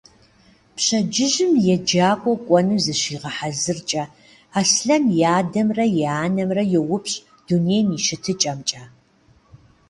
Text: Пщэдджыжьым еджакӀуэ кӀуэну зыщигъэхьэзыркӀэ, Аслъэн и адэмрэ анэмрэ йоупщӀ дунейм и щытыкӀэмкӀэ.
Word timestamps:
Пщэдджыжьым 0.75 1.51
еджакӀуэ 1.73 2.33
кӀуэну 2.45 2.77
зыщигъэхьэзыркӀэ, 2.83 4.03
Аслъэн 4.59 5.03
и 5.19 5.23
адэмрэ 5.37 5.85
анэмрэ 6.23 6.63
йоупщӀ 6.73 7.17
дунейм 7.45 7.87
и 7.97 7.99
щытыкӀэмкӀэ. 8.05 8.83